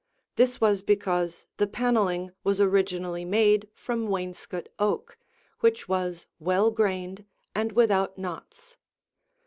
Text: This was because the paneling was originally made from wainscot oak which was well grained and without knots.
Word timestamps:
This 0.35 0.59
was 0.59 0.81
because 0.81 1.45
the 1.57 1.67
paneling 1.67 2.31
was 2.43 2.59
originally 2.59 3.23
made 3.23 3.69
from 3.75 4.07
wainscot 4.07 4.67
oak 4.79 5.15
which 5.59 5.87
was 5.87 6.25
well 6.39 6.71
grained 6.71 7.23
and 7.53 7.73
without 7.73 8.17
knots. 8.17 8.77